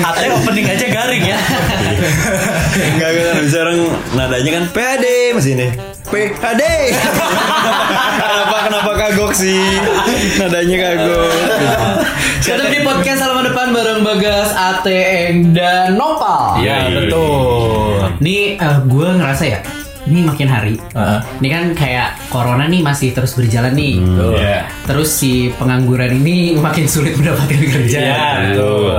[0.00, 1.38] AT opening aja garing ya.
[2.96, 3.78] Enggak kan bisa orang
[4.16, 5.04] nadanya kan PAD
[5.36, 5.68] masih ini.
[6.08, 6.62] PAD.
[8.16, 9.60] kenapa kenapa kagok sih?
[10.40, 11.32] Nadanya kagok.
[12.40, 16.64] Ketemu di podcast halaman depan bareng Bagas, Ateng, dan Nopal.
[16.64, 18.00] Iya betul.
[18.24, 18.56] Nih
[18.88, 19.58] gue ngerasa ya,
[20.08, 20.74] ini makin hari.
[20.80, 21.18] Heeh.
[21.38, 24.00] Ini kan kayak corona nih masih terus berjalan nih.
[24.40, 24.66] Iya.
[24.88, 27.98] Terus si pengangguran ini makin sulit mendapatkan kerja.
[28.00, 28.96] Iya betul.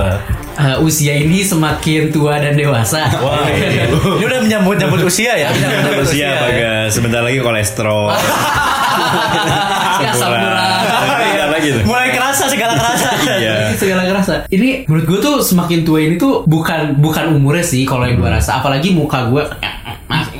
[0.54, 3.10] Eh, usia ini semakin tua dan dewasa.
[3.18, 5.50] Wah, ini udah menyambut nyambut usia ya.
[5.50, 6.94] Menyambut Usia apa guys?
[6.94, 8.14] Sebentar lagi kolesterol.
[10.04, 10.86] ya samurai.
[11.34, 11.82] Iya lagi tuh.
[11.82, 13.08] Mulai kerasa segala kerasa.
[13.34, 13.74] Iya.
[13.74, 14.32] segala kerasa.
[14.46, 18.30] Ini menurut gue tuh semakin tua ini tuh bukan bukan umurnya sih kalau yang gue
[18.30, 18.62] rasa.
[18.62, 19.42] Apalagi muka gue.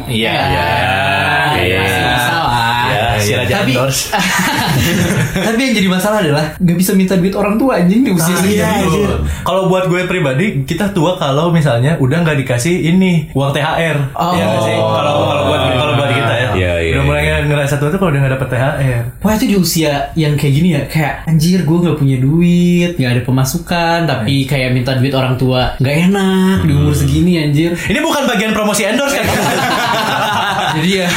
[0.04, 0.68] Iya, Ya,
[1.58, 2.13] iya, iya.
[3.24, 3.72] Iya, si Raja tapi,
[5.48, 8.60] tapi yang jadi masalah adalah nggak bisa minta duit orang tua anjing di usia segini.
[8.60, 13.96] Iya, Kalau buat gue pribadi, kita tua kalau misalnya udah nggak dikasih ini uang THR.
[14.12, 14.32] Oh.
[14.36, 14.76] Iya nggak sih?
[14.76, 16.48] Kalau kalau buat kalau buat kita ya.
[16.54, 17.36] Iya, iya, Udah mulai iya.
[17.48, 19.04] ngerasa tua tuh kalau udah nggak dapet THR.
[19.24, 23.12] Wah itu di usia yang kayak gini ya Kayak anjir gue gak punya duit Gak
[23.18, 27.98] ada pemasukan Tapi kayak minta duit orang tua Gak enak Di umur segini anjir Ini
[28.04, 29.26] bukan bagian promosi endorse kan?
[30.80, 31.08] Jadi ya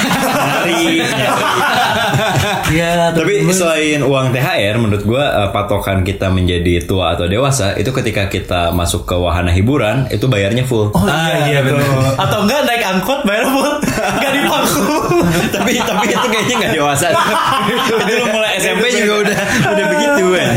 [2.68, 7.90] Ya Tapi selain uang THR, menurut gua eh, patokan kita menjadi tua atau dewasa itu
[7.96, 10.92] ketika kita masuk ke wahana hiburan itu bayarnya full.
[10.92, 11.80] Oh iya, iya betul.
[12.20, 14.42] Atau enggak naik angkot bayar full, enggak di
[15.56, 17.08] tapi tapi itu kayaknya nggak dewasa.
[17.72, 19.38] itu lu mulai SMP juga udah
[19.74, 20.56] udah begitu kan.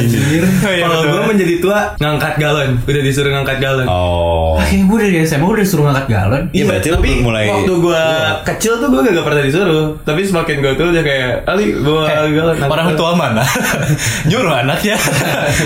[1.61, 3.87] Tua ngangkat galon, udah disuruh ngangkat galon.
[3.87, 4.57] Oh.
[4.57, 8.03] Kayaknya gue dari SMA udah suruh ngangkat galon Iya, berarti lu tapi mulai- waktu gue
[8.47, 9.85] kecil tuh gue gak pernah disuruh.
[10.01, 12.55] Tapi semakin gue tuh udah kayak Ali bawa galon.
[12.55, 13.43] angkat Orang galon." tua mana
[14.29, 14.97] nyuruh anaknya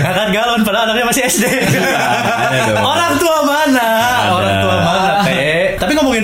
[0.01, 1.43] angkat galon padahal anaknya masih SD.
[1.45, 2.83] ada dong.
[2.83, 3.87] Orang tua mana?
[4.31, 4.74] Orang tua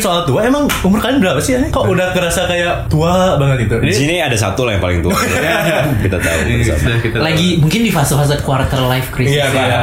[0.02, 1.54] soal tua, emang umur kalian berapa sih?
[1.54, 1.70] ya?
[1.70, 3.76] Kok udah kerasa kayak tua banget gitu?
[3.78, 5.14] Di sini ada satu lah yang paling tua.
[6.04, 6.38] kita tahu.
[6.66, 7.24] Sudah kita tahu.
[7.24, 9.80] Lagi mungkin di fase-fase quarter life crisis Iya, ya.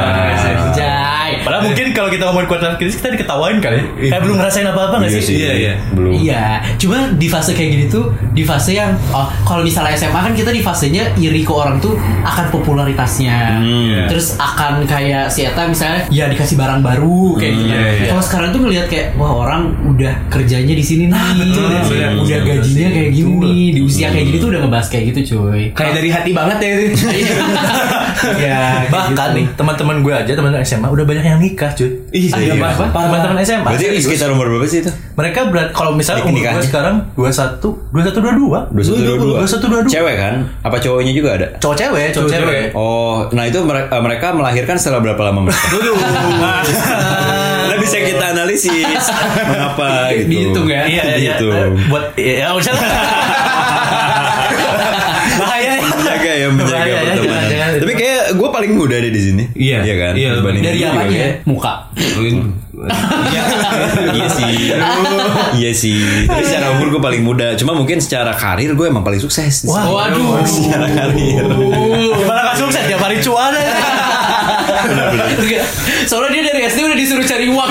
[1.29, 1.39] Iya.
[1.41, 3.79] Padahal mungkin kalau kita ngomongin kuartal krisis kita diketawain kali.
[4.01, 5.35] Kayak belum ngerasain apa-apa nggak Iya sih?
[5.35, 5.73] Iya, iya.
[5.93, 6.11] Belum.
[6.13, 6.43] Iya,
[6.77, 10.49] cuma di fase kayak gini tuh, di fase yang oh kalau misalnya SMA kan kita
[10.49, 14.07] di fasenya iri ke orang tuh akan popularitasnya, Hmm.
[14.07, 17.69] terus akan kayak si Eta misalnya ya dikasih barang baru kayak gitu.
[17.69, 18.07] iya, iya.
[18.09, 22.23] Kalau sekarang tuh ngelihat kayak wah orang udah kerjanya di sini nih, betul, udah, betul,
[22.23, 25.63] udah gajinya kayak gini, di usia kayak gini tuh udah ngebahas kayak gitu cuy.
[25.71, 27.05] kayak dari hati banget ya itu.
[28.35, 29.35] ya, Bahkan gitu.
[29.35, 31.89] nih teman-teman gue aja teman SMA udah banyak yang nikah cuy.
[32.09, 32.61] Ih, Ada serius?
[32.61, 32.85] apa?
[32.91, 33.65] Teman-teman SMA.
[33.65, 34.03] Berarti serius.
[34.05, 34.91] sekitar umur berapa sih itu?
[35.13, 37.59] mereka berat kalau misalnya umur gue sekarang 21
[37.91, 39.37] 21 22 Dua satu dua dua.
[39.41, 40.33] 21 22 Cewek kan?
[40.61, 41.47] Apa cowoknya juga ada?
[41.55, 42.67] cowok cewek cowok Cowok cewek cewek.
[42.73, 45.59] Oh, nah itu mereka, mereka melahirkan setelah berapa lama mereka?
[47.61, 48.71] Nah, bisa kita analisis
[49.45, 50.29] mengapa gitu.
[50.29, 50.83] Dihitung ya?
[50.85, 51.47] iya iya Gitu.
[51.47, 51.67] iya.
[51.85, 52.73] buat iya usah
[55.39, 57.23] bahaya ya Menjaga ya, menjaga Bahaya ya, pertemanan.
[57.23, 57.79] jangan- jangan.
[57.79, 59.43] Tapi kayak gue paling muda deh di sini.
[59.53, 59.85] Iya.
[59.85, 60.13] Iya kan?
[60.17, 61.19] Iya, dari apanya?
[61.21, 61.33] kan?
[61.45, 61.73] Muka.
[63.29, 63.41] Iya,
[64.17, 64.73] iya sih.
[65.61, 66.25] iya sih.
[66.25, 67.53] Tapi secara umur gue paling muda.
[67.53, 69.69] Cuma mungkin secara karir gue emang paling sukses.
[69.69, 69.85] sini.
[69.85, 70.41] Waduh.
[70.49, 71.45] Secara karir.
[72.17, 73.53] gimana gak sukses tiap hari cuan.
[76.09, 77.69] Soalnya dia dari SD udah disuruh cari uang.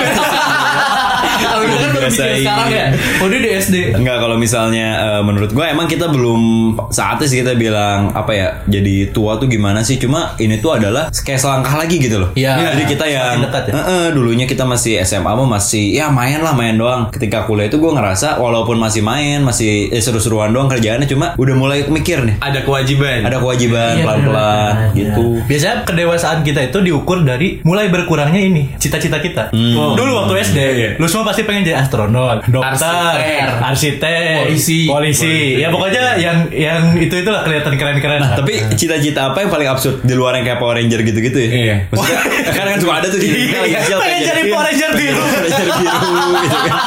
[1.39, 2.11] Kita kan baru bikin
[2.41, 2.85] sekarang ya.
[3.19, 3.75] Oh dia dari SD.
[3.95, 6.41] Enggak kalau misalnya eh, menurut gue emang kita belum
[6.89, 11.07] saatnya sih kita bilang apa ya jadi tua tuh gimana sih cuma ini tuh adalah
[11.09, 12.29] kayak selangkah lagi gitu loh.
[12.33, 12.75] Iya.
[12.75, 13.73] Jadi kita yang dekat ya?
[13.73, 17.09] eh, eh, dulunya kita masih SMA mah masih ya main lah main doang.
[17.09, 21.55] Ketika kuliah itu gue ngerasa walaupun masih main masih eh, seru-seruan doang kerjaannya cuma udah
[21.55, 22.35] mulai mikir nih.
[22.39, 23.23] Ada kewajiban.
[23.23, 24.95] Ada kewajiban Iya, pelan-pelan benar.
[24.95, 25.25] gitu.
[25.45, 29.43] Biasanya kedewasaan kita itu diukur dari mulai berkurangnya ini cita-cita kita.
[29.49, 29.95] Hmm.
[29.95, 30.59] Dulu waktu SD,
[30.97, 33.61] lu semua pasti pengen jadi astronot, dokter, Arsitek.
[33.61, 34.79] arsitek, Polisi.
[34.85, 35.37] polisi.
[35.57, 38.19] Ya pokoknya yang yang itu itulah kelihatan keren-keren.
[38.19, 41.49] Nah, tapi cita-cita apa yang paling absurd di luar yang kayak Power Ranger gitu-gitu ya?
[41.49, 41.75] Iya.
[41.89, 45.15] Maksudnya kadang kan suka ada tuh di lagi kecil pengen kayak jadi Power Ranger biru.
[45.15, 46.09] Power Ranger biru
[46.39, 46.77] gitu kan.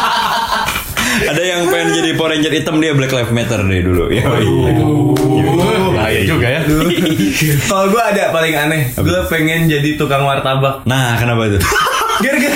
[1.22, 4.04] Ada yang pengen jadi Power Ranger hitam dia Black Lives Matter deh dulu.
[4.10, 4.24] Ya,
[5.92, 6.60] Bahaya juga ya.
[7.62, 10.82] Kalau gue ada paling aneh, gue pengen jadi tukang martabak.
[10.82, 11.60] Nah, kenapa tuh?
[12.20, 12.54] Gara-gara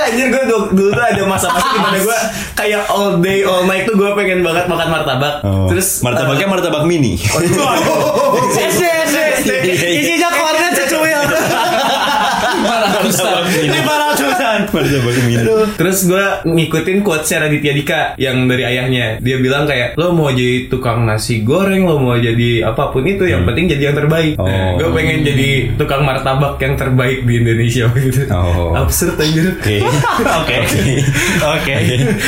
[0.00, 2.18] gue suka anjir gue dulu, dulu tuh ada masa-masa di mana gue
[2.56, 5.44] kayak all day all night tuh gue pengen banget makan martabak.
[5.44, 5.68] Oh.
[5.68, 7.20] Terus martabaknya martabak mini.
[7.20, 8.82] SD
[9.44, 11.20] SD Isinya kornet cucuil.
[12.64, 13.68] Martabak mini.
[13.68, 14.58] Lima ratusan.
[14.72, 15.14] Martabak.
[15.76, 19.18] Terus gue ngikutin quotesnya Raditya Dika yang dari ayahnya.
[19.20, 23.26] Dia bilang kayak lo mau jadi tukang nasi goreng, lo mau jadi apa pun itu,
[23.26, 24.34] yang penting jadi yang terbaik.
[24.40, 24.48] Oh.
[24.76, 28.26] gue pengen jadi tukang martabak yang terbaik di Indonesia gitu.
[28.32, 28.76] Oh.
[28.76, 29.52] Absurd anjir.
[29.60, 29.76] Oke.
[30.24, 30.56] Oke.
[31.40, 31.74] Oke.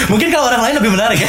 [0.08, 1.28] Mungkin kalau orang lain lebih menarik ya.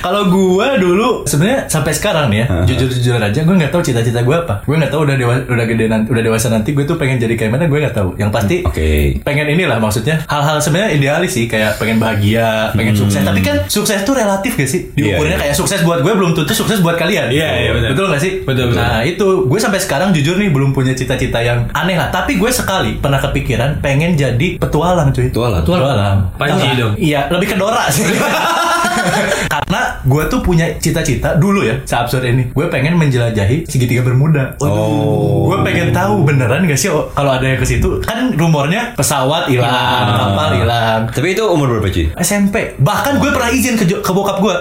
[0.00, 4.36] kalau gua dulu sebenarnya sampai sekarang nih ya, jujur-jujur aja gue nggak tahu cita-cita gue
[4.36, 4.64] apa.
[4.64, 7.34] Gue nggak tahu udah dewa, udah gede nanti, udah dewasa nanti gue tuh pengen jadi
[7.36, 8.10] kayak mana gue nggak tahu.
[8.16, 9.20] Yang pasti Oke.
[9.22, 13.20] pengen inilah maksudnya hal-hal sebenarnya idealis sih kayak pengen bahagia, pengen sukses.
[13.20, 14.90] Tapi kan sukses tuh relatif gak sih?
[14.92, 15.42] Diukurnya iya.
[15.48, 17.30] kayak sukses buat gue belum tentu sukses buat kalian.
[17.30, 17.88] Iya, iya, betul.
[17.94, 18.32] Betul gak sih?
[18.44, 18.80] Betul, betul.
[18.80, 22.08] Nah itu gue sampai sekarang jujur nih belum punya cita-cita yang aneh lah.
[22.08, 25.28] Tapi gue sekali pernah kepikiran pengen jadi petualang cuy.
[25.30, 25.62] Petualang?
[25.64, 26.18] Petualang.
[26.36, 26.94] Panji Nah, dong.
[26.96, 28.04] Iya lebih ke Dora sih.
[29.52, 32.50] Karena gue tuh punya cita-cita dulu ya seabsurd ini.
[32.54, 34.54] Gue pengen menjelajahi segitiga bermuda.
[34.62, 35.50] Oh.
[35.50, 38.00] Gue pengen tahu beneran gak sih oh, kalau ada yang ke situ.
[38.04, 41.00] Kan rumornya pesawat hilang, kapal hilang.
[41.10, 42.06] Tapi itu umur berapa cuy?
[42.18, 44.54] SMP bahkan gue pernah izin ke, ke bokap gue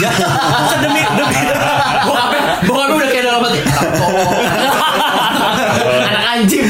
[0.00, 0.10] ya
[0.84, 1.38] demi demi
[2.00, 3.60] Bokapnya, bokapnya udah kayak dalam hati.
[6.10, 6.64] Anak anjing.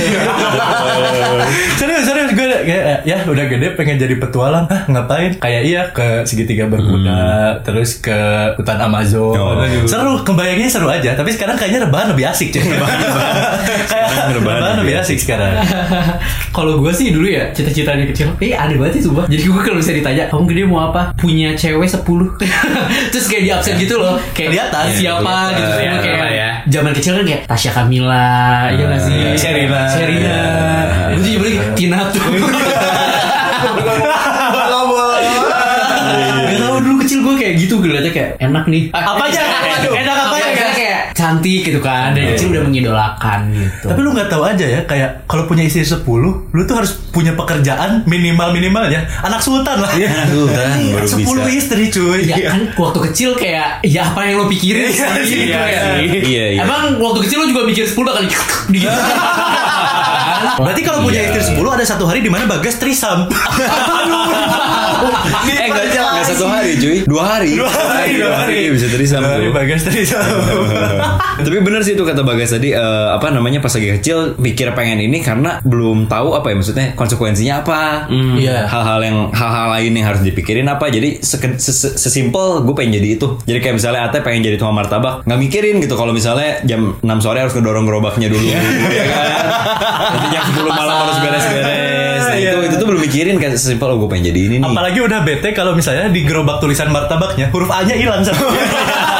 [2.70, 7.99] Kayak ya udah gede pengen jadi petualang Hah, ngapain kayak iya ke segitiga bermuda terus
[7.99, 8.14] ke
[8.55, 9.56] hutan Amazon Oh.
[9.84, 12.62] seru kebayangnya seru aja tapi sekarang kayaknya rebahan lebih asik cuy
[13.90, 15.55] kayak rebahan rebahan lebih lebih asik sekarang
[16.50, 19.22] Kalau gue sih dulu ya cita-citanya kecil, eh aneh banget sih sumpah.
[19.25, 21.14] Jadi gue kalau bisa ditanya, kamu gede mau apa?
[21.14, 22.02] Punya cewek 10
[23.14, 24.84] Terus kayak di absen gitu loh, kayak Kelihatan.
[24.90, 25.55] siapa Kelihatan.
[25.55, 26.50] gitu Ya, kayak ya.
[26.69, 28.34] zaman kecil kan kayak Tasya Kamila,
[28.69, 29.14] ya nggak sih?
[29.14, 29.38] iya.
[29.38, 29.81] Sherina.
[29.88, 30.38] Sherina.
[31.10, 32.20] Gue tuh juga Tina tuh.
[36.40, 39.40] Gak tau dulu kecil gue kayak gitu gue liatnya kayak enak nih Apa aja?
[39.86, 40.46] Enak apa ya?
[40.72, 44.80] Kayak- cantik gitu kan Dari kecil udah mengidolakan gitu Tapi lu nggak tahu aja ya
[44.82, 49.90] kayak kalau punya istri 10, lu tuh harus punya pekerjaan minimal minimalnya anak sultan lah.
[49.90, 51.50] Anak sultan, Iya, baru 10 bisa.
[51.52, 52.20] istri cuy.
[52.24, 55.80] Ya kan waktu kecil kayak ya apa yang lo pikirin Iya sih, gitu iya ya.
[55.84, 56.06] sih.
[56.24, 56.62] Iya, iya.
[56.62, 58.88] Emang waktu kecil lo juga mikir 10 kali gitu.
[60.40, 63.28] Berarti kalau punya istri 10 ada satu hari di mana Bagas trisam.
[65.50, 66.99] Eh enggak enggak satu hari cuy.
[67.05, 67.56] Dua hari.
[67.56, 68.61] Dua hari, dua hari.
[68.70, 69.47] Bisa terisam Dua hari.
[69.50, 70.20] Bagas trisam.
[71.44, 75.00] Tapi bener sih itu kata Bagas tadi eh, apa namanya pas lagi kecil mikir pengen
[75.00, 77.81] ini karena belum tahu apa ya maksudnya konsekuensinya apa.
[78.11, 78.69] Iya.
[78.69, 80.88] Hal-hal yang hal-hal lain yang harus dipikirin apa.
[80.88, 83.29] Jadi sesimpel gue pengen jadi itu.
[83.44, 87.06] Jadi kayak misalnya Ate pengen jadi tukang martabak, nggak mikirin gitu kalau misalnya jam 6
[87.20, 88.73] sore harus ngedorong gerobaknya dulu ya kan.
[90.17, 92.25] Nanti jam 10 malam harus beres-beres.
[92.26, 92.50] Nah, Iya.
[92.56, 92.80] itu itu
[93.10, 94.70] mikirin kayak sesimpel oh gue pengen jadi ini nih.
[94.70, 98.46] Apalagi udah bete kalau misalnya di gerobak tulisan martabaknya huruf A-nya hilang satu.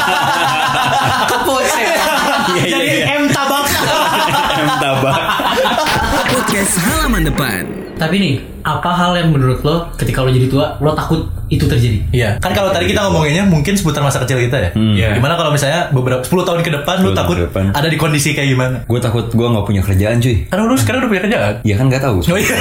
[6.51, 7.63] Podcast halaman depan.
[7.95, 8.35] Tapi nih,
[8.67, 12.03] apa hal yang menurut lo ketika lo jadi tua lo takut itu terjadi?
[12.11, 14.71] Iya, kan kalau tadi kita ngomonginnya mungkin seputar masa kecil kita ya.
[14.75, 14.99] Hmm.
[14.99, 15.15] Iya.
[15.15, 17.65] Gimana kalau misalnya beberapa 10 tahun ke depan 10 tahun takut depan.
[17.71, 18.77] ada di kondisi kayak gimana?
[18.83, 20.37] Gue takut gue nggak punya kerjaan cuy.
[20.51, 21.55] Karena lu sekarang udah punya kerjaan.
[21.63, 22.19] Ya kan nggak tahu.
[22.19, 22.57] Oh, iya.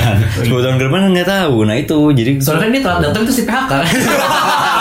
[0.40, 1.54] Sepuluh tahun ke depan kan nggak tahu.
[1.68, 2.30] Nah itu jadi.
[2.40, 3.72] Soalnya kan dia telat datang terus di PHK.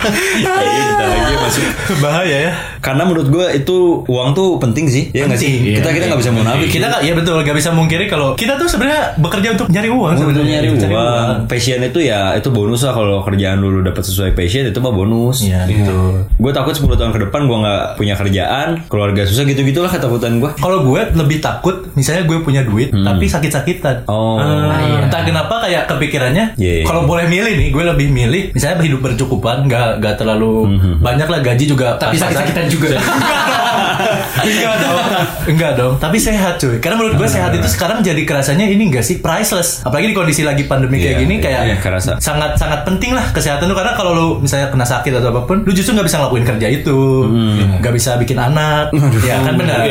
[0.00, 1.64] Iya, bentar lagi masuk.
[2.00, 2.52] Bahaya ya.
[2.80, 5.12] Karena menurut gue itu uang tuh penting sih.
[5.12, 5.52] Ya nggak sih.
[5.52, 5.94] Penting, Kita iya.
[5.94, 6.66] kita nggak bisa munafik.
[6.66, 10.10] Kita nggak, ya betul, nggak bisa mungkiri kalau kita tuh sebenarnya bekerja untuk nyari uang
[10.10, 10.52] untuk sebenarnya.
[10.56, 11.28] nyari uang.
[11.44, 15.44] Passion itu ya itu bonus lah kalau kerjaan dulu dapat sesuai passion itu mah bonus.
[15.44, 16.24] Iya, gitu.
[16.32, 20.50] Gue takut 10 tahun ke depan gue nggak punya kerjaan, keluarga susah gitu-gitulah ketakutan gue.
[20.56, 24.06] Kalau gue lebih takut, misalnya gue punya duit, tapi sakit-sakitan.
[24.06, 24.40] Oh.
[24.40, 24.48] Eh,
[24.88, 25.04] iya.
[25.04, 26.84] Entah kenapa kayak kepikirannya, Iya, iya.
[26.86, 31.40] kalau boleh milih nih, gue lebih milih, misalnya hidup bercukupan, nggak nggak terlalu banyak lah
[31.40, 31.96] gaji juga.
[31.96, 32.88] Tapi sakit-sakitan juga.
[34.40, 34.98] enggak dong,
[35.48, 35.94] enggak dong.
[35.98, 36.76] Tapi sehat cuy.
[36.78, 39.82] Karena menurut gue sehat itu sekarang jadi kerasanya ini enggak sih priceless.
[39.84, 42.12] Apalagi di kondisi lagi pandemi kayak Iya, gini iya, kayak iya, kerasa.
[42.22, 45.62] sangat sangat penting lah kesehatan lu karena kalau lu misalnya kena sakit atau apa pun,
[45.66, 47.00] lu justru nggak bisa ngelakuin kerja itu,
[47.82, 48.94] nggak bisa bikin anak.
[49.20, 49.82] Ya kan benar.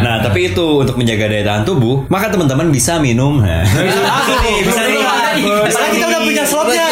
[0.00, 3.42] Nah, tapi itu untuk menjaga daya tahan tubuh, maka teman-teman bisa minum.
[3.42, 3.62] Nah.
[3.66, 4.00] Bisa
[4.40, 5.02] nih, bisa nih.
[5.70, 6.86] Kita udah punya slotnya.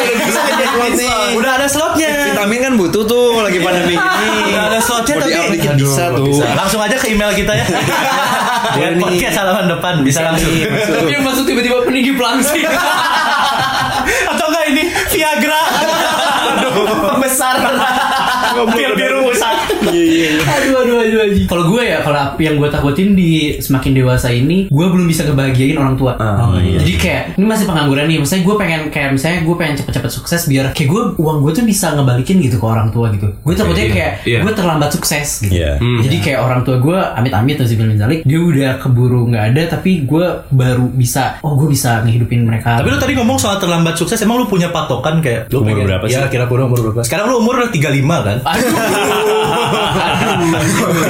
[0.79, 1.35] Slot nih.
[1.35, 2.11] Udah ada slotnya.
[2.31, 4.41] Vitamin kan butuh tuh lagi pandemi gini.
[4.55, 6.41] Udah ada slotnya tapi Aduh, bisa tuh.
[6.55, 7.67] Langsung aja ke email kita ya.
[8.79, 10.51] Buat podcast halaman depan bisa langsung.
[10.55, 12.65] Tapi yang masuk tiba-tiba peninggi pelangsing.
[14.33, 15.63] Atau enggak ini Viagra.
[17.13, 17.57] Pembesar.
[18.75, 19.57] Pil biru Bangsat.
[20.45, 21.47] aduh aduh aduh aduh.
[21.47, 25.79] Kalau gue ya, kalau yang gue takutin di semakin dewasa ini, gue belum bisa ngebahagiain
[25.79, 26.19] orang tua.
[26.19, 26.79] Oh, iya.
[26.83, 28.19] Jadi kayak ini masih pengangguran nih.
[28.21, 31.65] Misalnya gue pengen kayak misalnya gue pengen cepet-cepet sukses biar kayak gue uang gue tuh
[31.65, 33.29] bisa ngebalikin gitu ke orang tua gitu.
[33.41, 34.39] Gue takutnya Iya, kayak iya.
[34.43, 35.55] gue terlambat sukses gitu.
[35.55, 35.79] Iya.
[35.79, 40.27] Jadi kayak orang tua gue amit-amit Nazibil Zalik dia udah keburu nggak ada tapi gue
[40.51, 42.79] baru bisa oh gue bisa ngehidupin mereka.
[42.79, 45.87] Tapi lu tadi ngomong soal terlambat sukses, emang lu punya patokan kayak lu Umur pengen-
[45.89, 46.15] berapa sih?
[46.15, 47.01] Ya kira-kira umur berapa?
[47.03, 48.37] Sekarang lu umur udah 35 kan?
[48.45, 48.71] aduh,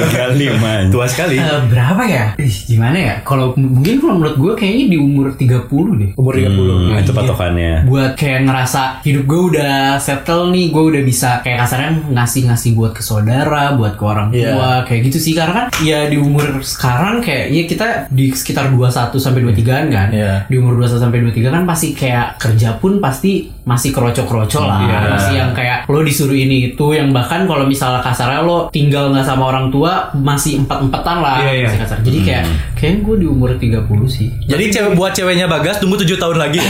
[0.09, 0.91] Kali man.
[0.91, 1.37] Tua sekali.
[1.37, 2.25] Eh, berapa ya?
[2.37, 3.15] Ih, gimana ya?
[3.23, 6.11] Kalau mungkin kalau menurut gue kayaknya di umur 30 deh.
[6.15, 6.49] Umur 30.
[6.49, 7.73] Hmm, itu patokannya.
[7.89, 12.71] buat kayak ngerasa hidup gue udah settle nih gue udah bisa kayak kasarnya ngasih ngasih
[12.75, 14.85] buat ke saudara buat ke orang tua Iya.
[14.85, 19.17] kayak gitu sih karena kan ya di umur sekarang kayak ya kita di sekitar 21
[19.17, 20.35] sampai 23an kan Iya.
[20.45, 23.33] di umur 21 sampai 23 kan pasti kayak kerja pun pasti
[23.63, 24.99] masih kroco-kroco lah Iya.
[25.09, 29.23] masih yang kayak lo disuruh ini itu yang bahkan kalau misalnya kasarnya lo tinggal nggak
[29.23, 31.67] sama orang tua masih empat-empatan lah Iya, iya.
[31.69, 35.77] masih kasar jadi kayak kayaknya gue di umur 30 sih Jadi cewek buat ceweknya Bagas
[35.77, 36.61] tunggu 7 tahun lagi.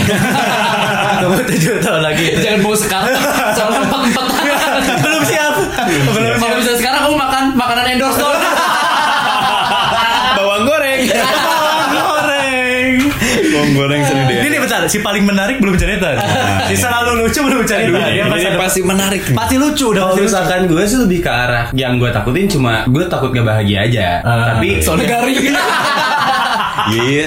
[1.23, 2.27] tunggu 7 tahun lagi.
[2.43, 3.15] jangan mau sekarang
[3.57, 4.35] soalnya empat-empatan
[4.99, 5.55] Belum siap.
[5.87, 8.35] Belum Kalau bisa sekarang kamu makan makanan endorse dong.
[10.37, 11.01] Bawang goreng.
[11.07, 12.93] goreng.
[13.53, 14.37] Bawang goreng sering deh.
[14.39, 16.17] Ini nih bentar, si paling menarik belum cerita.
[16.67, 18.09] Si selalu lucu belum cerita.
[18.09, 19.21] Dia Ini pasti pasti menarik.
[19.37, 23.05] pasti lucu udah Kalau misalkan gue sih lebih ke arah yang gue takutin cuma gue
[23.07, 24.07] takut gak bahagia aja.
[24.25, 24.57] Ah.
[24.57, 25.37] Tapi Soalnya garing.
[26.89, 27.27] Iya.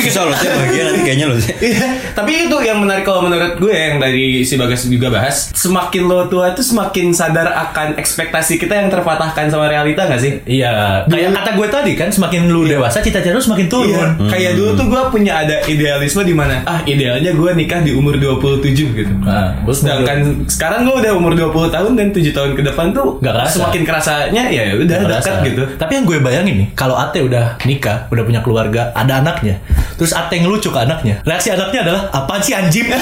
[0.00, 1.52] Susah loh sih bagian nanti kayaknya loh sih.
[1.60, 6.02] Iya, tapi itu yang menarik kalau menurut gue yang dari si Bagas juga bahas, semakin
[6.04, 10.40] lo tua itu semakin sadar akan ekspektasi kita yang terpatahkan sama realita gak sih?
[10.44, 13.90] Iya, kayak kata gue tadi kan semakin lu dewasa cita-cita lu semakin turun.
[14.16, 17.92] Iya, kayak dulu tuh gue punya ada idealisme di mana ah idealnya gue nikah di
[17.92, 19.12] umur 27 gitu.
[19.20, 23.34] Nah, Sedangkan sekarang gue udah umur 20 tahun dan 7 tahun ke depan tuh Nggak
[23.34, 23.52] kerasa.
[23.56, 25.62] semakin kerasanya ya udah dekat gitu.
[25.76, 29.58] Tapi yang gue bayangin nih, kalau Ate udah nikah, udah punya keluarga, ada anaknya,
[29.98, 32.86] terus Ate ngelucu ke anaknya, reaksi anaknya adalah apaan sih anjing?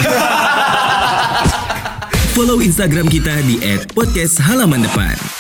[2.38, 3.58] Follow Instagram kita di
[3.92, 4.40] @podcast
[4.80, 5.37] depan.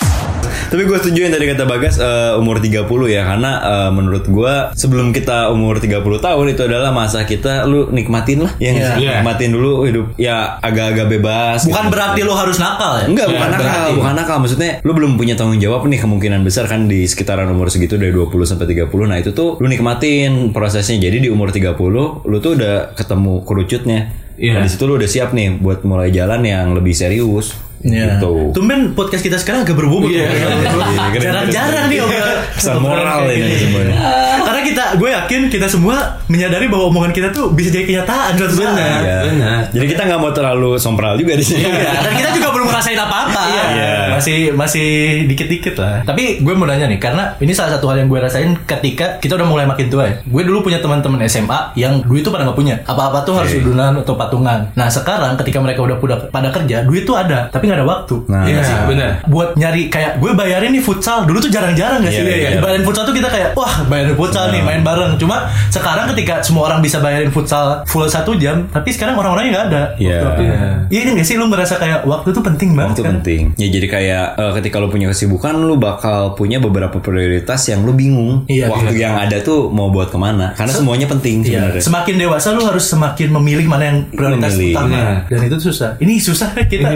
[0.68, 4.54] Tapi gue setuju yang tadi kata Bagas eh, umur 30 ya karena eh, menurut gue
[4.72, 8.90] sebelum kita umur 30 tahun itu adalah masa kita lu nikmatin lah ya nggak Iya.
[8.90, 9.00] sih?
[9.00, 9.12] Iya.
[9.18, 11.92] nikmatin dulu hidup ya agak-agak bebas Bukan gitu.
[11.92, 13.04] berarti lu harus nakal ya?
[13.06, 13.92] Enggak, Ya, bukan nakal, berarti.
[13.96, 14.36] bukan nakal.
[14.38, 18.10] Maksudnya lu belum punya tanggung jawab nih kemungkinan besar kan di sekitaran umur segitu dari
[18.10, 18.86] 20 sampai 30.
[19.04, 20.98] Nah, itu tuh lu nikmatin prosesnya.
[20.98, 21.74] Jadi di umur 30
[22.22, 24.00] lu tuh udah ketemu kerucutnya.
[24.36, 24.52] Iya.
[24.54, 27.56] Nah, di situ lu udah siap nih buat mulai jalan yang lebih serius.
[27.82, 28.18] Iya.
[28.18, 28.50] Gitu.
[28.54, 30.10] Tumben podcast kita sekarang agak berbobot.
[30.10, 30.26] Iya.
[31.14, 32.38] keren, Jarang-jarang nih obrolan.
[32.58, 33.94] Pesan moral ini semuanya.
[34.42, 38.54] Karena kita, gue yakin kita semua menyadari bahwa omongan kita tuh bisa jadi kenyataan suatu
[38.58, 38.74] saat.
[38.74, 39.00] Benar.
[39.00, 39.18] Iya.
[39.30, 39.58] Benar.
[39.72, 41.64] Jadi kita nggak mau terlalu sompral juga di sini.
[41.64, 43.42] Iya, dan kita juga belum ngerasain apa-apa.
[43.48, 43.92] Iya.
[44.18, 44.88] Masih masih
[45.30, 46.02] dikit-dikit lah.
[46.02, 49.38] Tapi gue mau nanya nih, karena ini salah satu hal yang gue rasain ketika kita
[49.38, 50.14] udah mulai makin tua ya.
[50.26, 52.74] Gue dulu punya teman-teman SMA yang duit tuh pada nggak punya.
[52.84, 54.68] Apa-apa tuh harus udunan atau patungan.
[54.74, 58.16] Nah sekarang ketika mereka udah pada, pada kerja, duit tuh ada, tapi nggak ada waktu.
[58.28, 58.44] Nah.
[58.44, 58.76] Iya sih?
[58.88, 59.10] benar.
[59.28, 61.28] Buat nyari kayak gue bayarin nih futsal.
[61.28, 62.24] Dulu tuh jarang-jarang gak sih?
[62.24, 62.60] Iya, iya.
[62.60, 65.12] Bayarin futsal tuh kita kayak wah bayarin futsal nih main bareng.
[65.16, 65.36] Cuma
[65.68, 69.82] sekarang ketika semua orang bisa bayarin futsal full satu jam, tapi sekarang orang-orangnya nggak ada.
[69.96, 70.16] Iya.
[70.18, 70.56] Waktu-waktunya.
[70.88, 73.12] Iya kan gak sih lu ngerasa kayak waktu tuh penting banget Itu kan?
[73.16, 73.42] penting.
[73.54, 77.92] Ya jadi kayak eh, ketika lu punya kesibukan lu bakal punya beberapa prioritas yang lu
[77.92, 78.44] bingung.
[78.46, 80.52] Iya, Waktu yang ada tuh mau buat ke mana?
[80.52, 81.68] Karena semuanya penting Iya.
[81.68, 81.82] sebenarnya.
[81.82, 84.74] Semakin dewasa lu harus semakin memilih mana yang prioritas Memilih.
[84.74, 84.96] utama.
[84.96, 85.12] Iya.
[85.28, 85.90] Dan itu susah.
[85.96, 86.88] Ini susah kita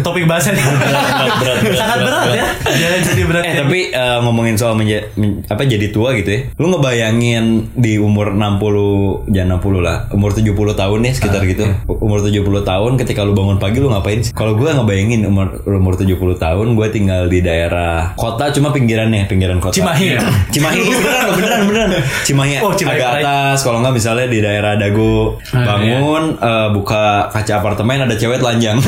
[0.00, 0.62] topik bahasannya.
[0.62, 1.06] berat,
[1.36, 2.46] berat, Sangat berat, berat, ya.
[2.68, 3.42] Jangan jadi berat.
[3.42, 6.40] Eh tapi eh, ngomongin soal menja- men- apa jadi tua gitu ya.
[6.56, 6.66] Lu
[7.06, 9.96] ngebayangin di umur 60 jangan 60 lah.
[10.10, 11.62] Umur 70 tahun nih sekitar Ah, gitu.
[11.62, 11.74] iya.
[11.86, 14.34] Umur 70 tahun ketika lu bangun pagi lu ngapain sih?
[14.34, 19.62] Kalau gua ngebayangin umur umur 70 tahun gua tinggal di daerah kota cuma pinggirannya, pinggiran
[19.62, 19.78] kota.
[19.78, 20.18] Cimahi.
[20.54, 20.98] Cimahi iya,
[21.38, 22.02] beneran beneran beneran.
[22.26, 27.52] Cimahi, Oh, Cimahi agak atas kalau nggak misalnya di daerah Dago bangun eh, buka kaca
[27.62, 28.82] apartemen ada cewek telanjang.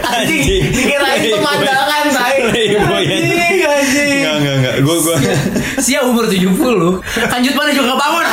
[0.00, 2.36] Anjing, Dikirain pemandangan, Tai.
[2.50, 4.20] Playboy anjing.
[4.20, 4.74] Enggak, enggak, enggak.
[4.84, 5.16] Gue gue
[5.80, 6.52] Sia umur 70
[7.30, 8.24] Kanjut mana juga bangun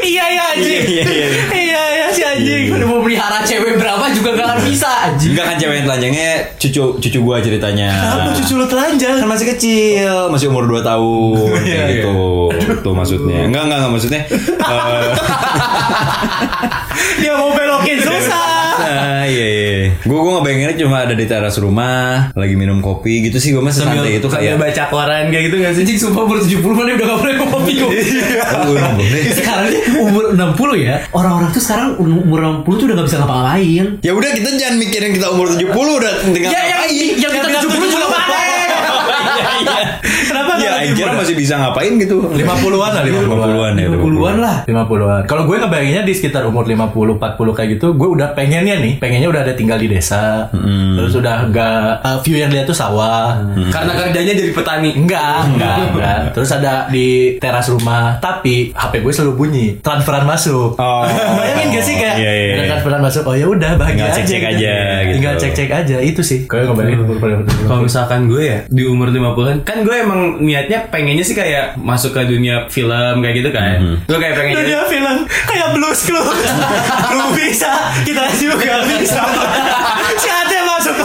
[0.00, 0.84] Iya iya anjing.
[0.86, 1.44] Iya, iya, iya.
[1.50, 2.70] Iya iya si anjing.
[2.70, 6.30] Udah mau pelihara cewek berapa juga gak akan bisa anjing Enggak kan cewek yang telanjangnya
[6.60, 7.90] cucu cucu gua ceritanya.
[8.14, 9.16] Apa cucu lu telanjang?
[9.18, 12.12] Kan masih kecil, masih umur 2 tahun Iya, kayak gitu.
[12.84, 13.38] Itu maksudnya.
[13.48, 14.20] Enggak, enggak, enggak maksudnya.
[14.30, 15.10] eh,
[17.20, 18.49] Dia mau belokin susah.
[20.00, 20.08] Iya, iya.
[20.08, 23.68] Gue gue ngebayanginnya cuma ada di teras rumah, lagi minum kopi gitu sih gue mah
[23.68, 24.56] sesantai itu kayak.
[24.56, 25.82] baca koran kayak gitu gak sih?
[25.82, 27.90] Anjing sumpah umur 70 mana udah gak boleh ngopi kok.
[27.90, 29.22] Oh, gue boleh.
[29.30, 33.86] Sekarang nih umur 60 ya Orang-orang tuh sekarang umur 60 tuh udah gak bisa ngapa-ngapain
[34.00, 37.16] Ya udah kita jangan mikirin kita umur 70 udah tinggal Ya yang, ngapain.
[37.16, 38.06] yang kita 70 juga
[39.50, 39.78] Kenapa
[40.58, 41.20] Ya lebih akhirnya muda?
[41.22, 42.16] masih bisa ngapain gitu.
[42.26, 43.88] 50-an lah 50-an 50-an ya.
[43.94, 45.22] 50-an lah 50-an.
[45.30, 49.28] Kalau gue ngebayanginnya di sekitar umur 50 40 kayak gitu, gue udah pengennya nih, pengennya
[49.30, 50.48] udah ada tinggal di desa.
[50.96, 53.38] Terus udah enggak uh, view yang lihat tuh sawah.
[53.70, 54.90] Karena kerjanya jadi petani.
[54.96, 56.18] Enggak, enggak, enggak.
[56.34, 60.76] Terus ada di teras rumah, tapi HP gue selalu bunyi, transferan masuk.
[60.76, 61.04] Oh.
[61.38, 62.70] Bayangin gak sih kayak Iya, iya, ada iya.
[62.76, 64.50] transferan masuk, oh ya udah bahagia Tinggal cek-cek gitu.
[64.50, 65.14] aja, gitu.
[65.16, 66.38] Tinggal cek-cek aja, itu sih.
[66.50, 70.88] Kayak ngebayangin umur pada Kalau misalkan gue ya di umur 50-an kan gue emang niatnya
[70.88, 74.00] pengennya sih kayak masuk ke dunia film kayak gitu kan.
[74.08, 75.16] Gue kayak pengen jadi Dunia film
[75.46, 76.40] kayak blues clues.
[77.16, 79.22] Lu bisa Kita juga bisa.
[80.16, 80.96] Si Ate masuk.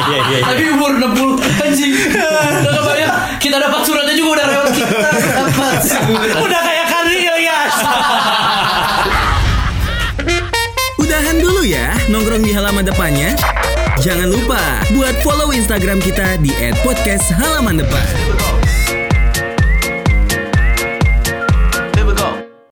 [0.00, 0.18] Iya iya.
[0.32, 0.38] iya.
[0.42, 1.92] Tapi umur 60 Anjing.
[2.10, 4.88] Udah kebayang Kita dapat suratnya juga udah lewat kita.
[4.90, 5.74] Dapat.
[6.40, 7.76] Udah kayak Kari Ilyas.
[11.00, 13.36] Udahan dulu ya nongkrong di halaman depannya.
[14.00, 16.48] Jangan lupa buat follow Instagram kita di
[16.80, 18.39] @podcasthalamandepan.